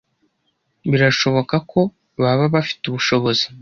Birashoboka 0.91 1.55
ko 1.71 1.79
baba 2.21 2.45
bafite 2.55 2.83
ubushobozi 2.87 3.45